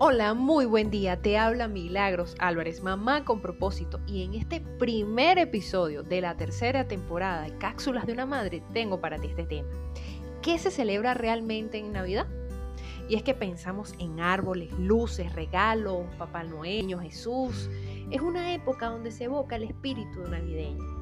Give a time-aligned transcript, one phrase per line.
[0.00, 1.20] Hola, muy buen día.
[1.20, 3.98] Te habla Milagros Álvarez, mamá con propósito.
[4.06, 9.00] Y en este primer episodio de la tercera temporada de Cápsulas de una Madre, tengo
[9.00, 9.66] para ti este tema.
[10.40, 12.28] ¿Qué se celebra realmente en Navidad?
[13.08, 17.68] Y es que pensamos en árboles, luces, regalos, Papá Noel, Jesús.
[18.12, 20.97] Es una época donde se evoca el espíritu navideño.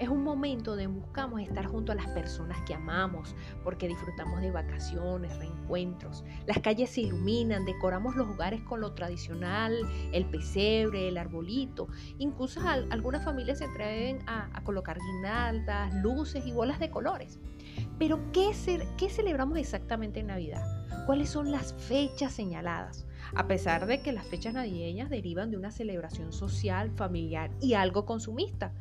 [0.00, 4.50] Es un momento donde buscamos estar junto a las personas que amamos, porque disfrutamos de
[4.50, 6.24] vacaciones, reencuentros.
[6.46, 9.78] Las calles se iluminan, decoramos los hogares con lo tradicional,
[10.12, 11.86] el pesebre, el arbolito.
[12.18, 17.38] Incluso algunas familias se atreven a, colocar guirnaldas, luces y bolas de colores.
[17.98, 18.50] Pero ¿qué,
[18.96, 20.84] ¿qué celebramos exactamente en Navidad?
[21.06, 23.06] ¿Cuáles son las fechas señaladas?
[23.34, 28.06] A pesar de que las fechas navideñas derivan de una celebración social, familiar y algo
[28.06, 28.72] consumista.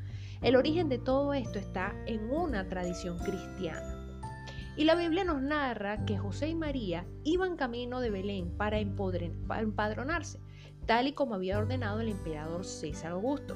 [0.43, 3.97] El origen de todo esto está en una tradición cristiana.
[4.75, 10.41] Y la Biblia nos narra que José y María iban camino de Belén para empadronarse,
[10.85, 13.55] tal y como había ordenado el emperador César Augusto.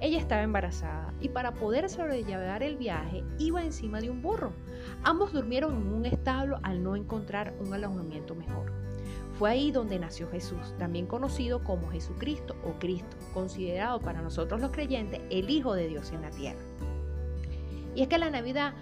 [0.00, 4.52] Ella estaba embarazada y para poder sobrellevar el viaje iba encima de un burro.
[5.04, 8.77] Ambos durmieron en un establo al no encontrar un alojamiento mejor.
[9.38, 14.72] Fue ahí donde nació Jesús, también conocido como Jesucristo o Cristo, considerado para nosotros los
[14.72, 16.58] creyentes el Hijo de Dios en la tierra.
[17.94, 18.74] Y es que la Navidad,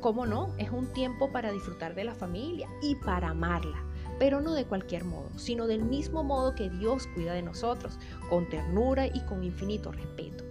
[0.00, 3.82] como no, es un tiempo para disfrutar de la familia y para amarla,
[4.20, 7.98] pero no de cualquier modo, sino del mismo modo que Dios cuida de nosotros,
[8.30, 10.45] con ternura y con infinito respeto.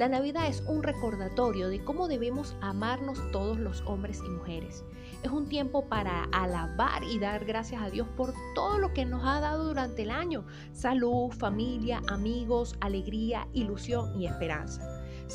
[0.00, 4.82] La Navidad es un recordatorio de cómo debemos amarnos todos los hombres y mujeres.
[5.22, 9.22] Es un tiempo para alabar y dar gracias a Dios por todo lo que nos
[9.26, 10.46] ha dado durante el año.
[10.72, 14.80] Salud, familia, amigos, alegría, ilusión y esperanza.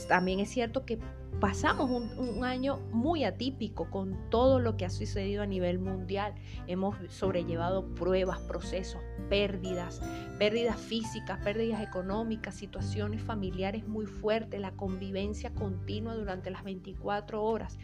[0.07, 0.99] También es cierto que
[1.39, 6.33] pasamos un, año muy atípico con todo lo que ha sucedido a nivel mundial.
[6.67, 10.01] Hemos sobrellevado pruebas, procesos, pérdidas,
[10.37, 17.77] pérdidas físicas, pérdidas económicas, situaciones familiares muy fuertes, la convivencia continua durante las 24 horas.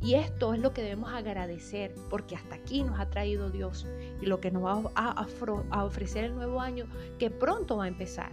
[0.00, 3.86] Y esto es lo que debemos agradecer porque hasta aquí nos ha traído Dios
[4.20, 5.26] y lo que nos va a,
[5.70, 6.86] a ofrecer el nuevo año
[7.20, 8.30] que pronto va a empezar.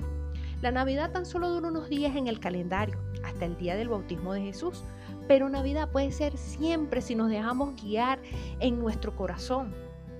[0.62, 4.34] La Navidad tan solo dura unos días en el calendario, hasta el día del bautismo
[4.34, 4.84] de Jesús,
[5.25, 8.20] pero Navidad puede ser siempre si nos dejamos guiar
[8.59, 9.74] en nuestro corazón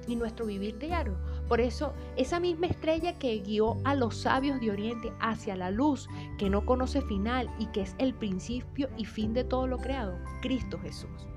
[0.08, 1.18] y nuestro vivir diario.
[1.50, 6.08] Por eso, esa misma estrella que guió a los sabios de Oriente hacia la luz,
[6.38, 10.18] que no conoce final y que es el principio y fin de todo lo creado,
[10.42, 11.28] Cristo Jesús.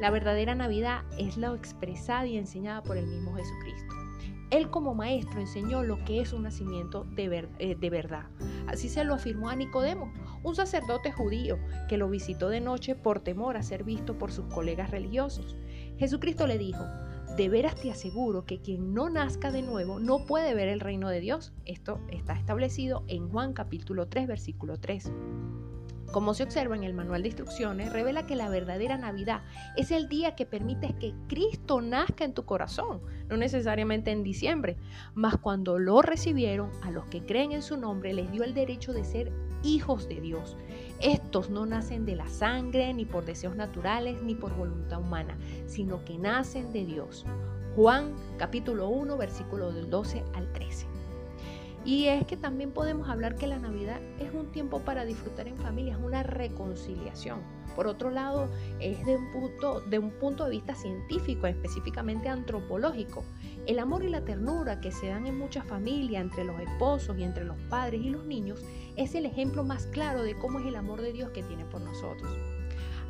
[0.00, 4.07] La verdadera Navidad es la expresada y enseñada por el mismo Jesucristo.
[4.50, 8.26] Él como maestro enseñó lo que es un nacimiento de, eh, de, verdad.
[8.66, 13.20] Así se lo afirmó a Nicodemo, un sacerdote judío que lo visitó de noche por
[13.20, 15.56] temor a ser visto por sus colegas religiosos.
[15.98, 16.82] Jesucristo le dijo,
[17.36, 21.08] de veras te aseguro que quien no nazca de nuevo no puede ver el reino
[21.08, 21.52] de Dios.
[21.66, 25.12] Esto está establecido en Juan capítulo 3 versículo 3.
[26.12, 29.42] Como se observa en el manual de instrucciones, revela que la verdadera Navidad
[29.76, 34.78] es el día que permites que Cristo nazca en tu corazón, no necesariamente en diciembre,
[35.14, 38.94] mas cuando lo recibieron, a los que creen en su nombre les dio el derecho
[38.94, 39.30] de ser
[39.62, 40.56] hijos de Dios.
[41.00, 45.36] Estos no nacen de la sangre, ni por deseos naturales, ni por voluntad humana,
[45.66, 47.26] sino que nacen de Dios.
[47.76, 50.86] Juan capítulo 1, versículo del 12 al 13.
[51.88, 55.56] Y es que también podemos hablar que la Navidad es un tiempo para disfrutar en
[55.56, 57.40] familia, es una reconciliación.
[57.74, 63.24] Por otro lado, es de un punto de, un punto de vista científico, específicamente antropológico.
[63.64, 67.22] El amor y la ternura que se dan en muchas familias, entre los esposos y
[67.22, 68.62] entre los padres y los niños,
[68.96, 71.80] es el ejemplo más claro de cómo es el amor de Dios que tiene por
[71.80, 72.30] nosotros.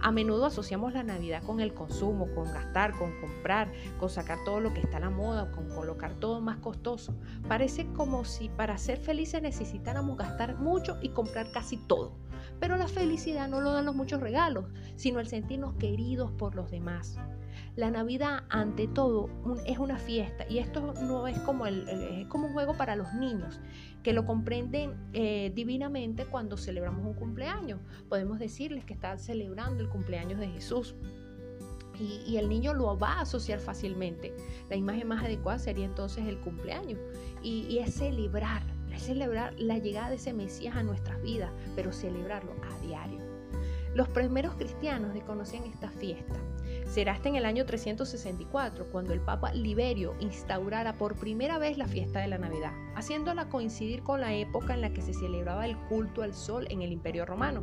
[0.01, 4.61] A menudo asociamos la Navidad con el consumo, con gastar, con comprar, con sacar todo
[4.61, 7.15] lo que está a la moda, con colocar todo más costoso.
[7.49, 12.13] Parece como si para ser felices necesitáramos gastar mucho y comprar casi todo.
[12.61, 14.67] Pero la felicidad no lo dan los muchos regalos,
[14.97, 17.19] sino el sentirnos queridos por los demás.
[17.77, 19.31] La Navidad, ante todo,
[19.65, 23.61] es una fiesta y esto no es como, es como un juego para los niños,
[24.03, 27.79] que lo comprenden eh, divinamente cuando celebramos un cumpleaños.
[28.09, 30.97] Podemos decirles que están celebrando el cumpleaños de Jesús.
[32.01, 34.33] Y, el niño lo va a asociar fácilmente.
[34.71, 37.01] La imagen más adecuada sería entonces el cumpleaños.
[37.43, 38.63] Y, y es celebrar,
[38.93, 43.21] es celebrar la llegada de ese Mesías a nuestras vidas, pero celebrarlo a diario.
[43.95, 46.37] Los primeros cristianos desconocían esta fiesta
[46.89, 51.87] Será hasta en el año 364 cuando el Papa Liberio instaurara por primera vez la
[51.87, 55.77] fiesta de la Navidad, haciéndola coincidir con la época en la que se celebraba el
[55.89, 57.63] culto al sol en el Imperio Romano.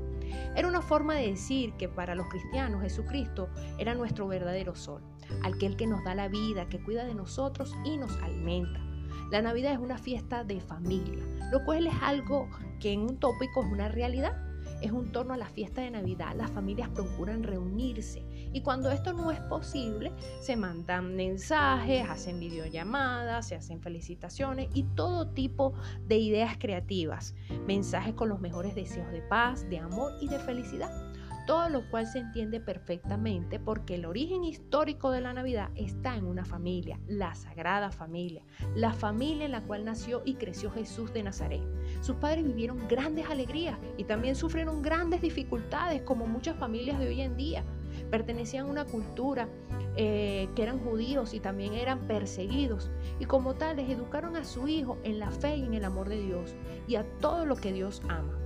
[0.55, 3.49] Era una forma de decir que para los cristianos Jesucristo
[3.79, 5.01] era nuestro verdadero sol,
[5.43, 8.84] aquel que nos da la vida, que cuida de nosotros y nos alimenta.
[9.31, 12.47] La Navidad es una fiesta de familia, lo cual es algo
[12.79, 14.41] que en un tópico es una realidad.
[14.81, 16.35] Es un torno a la fiesta de Navidad.
[16.35, 18.23] Las familias procuran reunirse
[18.53, 20.11] y cuando esto no es posible,
[20.41, 25.73] se mandan mensajes, hacen videollamadas, se hacen felicitaciones y todo tipo
[26.07, 27.35] de ideas creativas.
[27.65, 31.04] Mensajes con los mejores deseos de paz, de amor y de felicidad
[31.45, 36.25] todo lo cual se entiende perfectamente porque el origen histórico de la Navidad está en
[36.25, 38.43] una familia, la Sagrada Familia,
[38.75, 41.61] la familia en la cual nació y creció Jesús de Nazaret.
[42.01, 47.21] Sus padres vivieron grandes alegrías y también sufrieron grandes dificultades como muchas familias de hoy
[47.21, 47.63] en día.
[48.09, 49.47] Pertenecían a una cultura
[49.95, 54.97] eh, que eran judíos y también eran perseguidos y como tales educaron a su hijo
[55.03, 56.55] en la fe y en el amor de Dios
[56.87, 58.37] y a todo lo que Dios ama.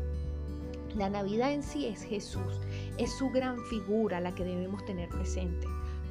[0.95, 2.59] La Navidad en sí es Jesús,
[2.99, 5.65] es su gran figura la que debemos tener presente.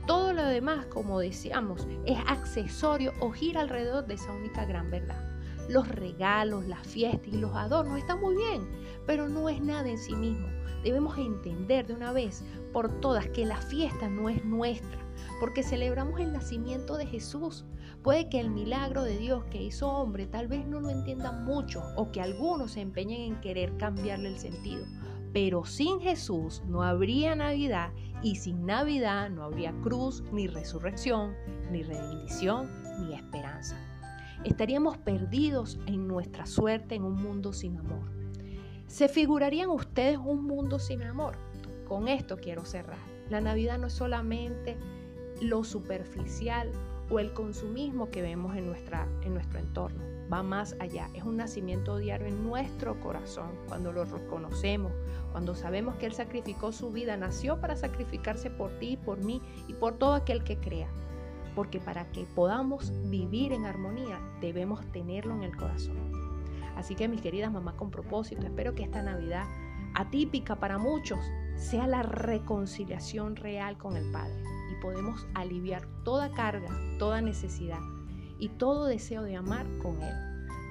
[0.07, 5.23] Todo lo demás, como decíamos, es accesorio o gira alrededor de esa única gran verdad.
[5.69, 8.67] Los regalos, las fiestas y los adornos están muy bien,
[9.07, 10.49] pero no es nada en sí mismo.
[10.83, 12.43] Debemos entender de una vez
[12.73, 14.99] por todas que la fiesta no es nuestra,
[15.41, 17.67] porque celebramos el nacimiento de Jesús.
[18.03, 21.83] Puede que el milagro de Dios que hizo hombre tal vez no lo entiendan mucho
[21.97, 24.87] o que algunos se empeñen en querer cambiarle el sentido.
[25.33, 27.91] Pero sin Jesús no habría Navidad
[28.23, 31.35] y sin Navidad no habría cruz, ni resurrección,
[31.71, 32.69] ni redención,
[33.01, 33.77] ni esperanza.
[34.45, 38.11] Estaríamos perdidos en nuestra suerte en un mundo sin amor.
[38.87, 41.37] ¿Se figurarían ustedes un mundo sin amor?
[41.87, 42.99] Con esto quiero cerrar.
[43.29, 44.77] La Navidad no es solamente
[45.43, 46.71] lo superficial
[47.11, 50.18] o el consumismo que vemos en, nuestra, en nuestro entorno.
[50.33, 51.09] Va más allá.
[51.15, 53.51] Es un nacimiento diario en nuestro corazón.
[53.67, 54.93] Cuando lo reconocemos,
[55.33, 59.75] cuando sabemos que Él sacrificó su vida, nació para sacrificarse por ti, por mí y
[59.75, 60.89] por todo aquel que crea.
[61.55, 65.97] Porque para que podamos vivir en armonía, debemos tenerlo en el corazón.
[66.77, 69.47] Así que mis queridas mamás con propósito, espero que esta Navidad
[69.95, 71.19] atípica para muchos
[71.57, 74.49] sea la reconciliación real con el Padre
[74.81, 77.81] podemos aliviar toda carga, toda necesidad
[78.39, 80.15] y todo deseo de amar con Él.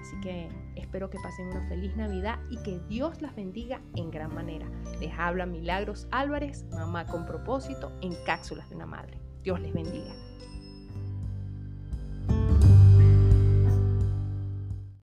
[0.02, 4.34] Así que espero que pasen una feliz Navidad y que Dios las bendiga en gran
[4.34, 4.70] manera.
[5.00, 9.20] Les habla Milagros Álvarez, mamá con propósito, en cápsulas de una madre.
[9.44, 10.14] Dios les bendiga.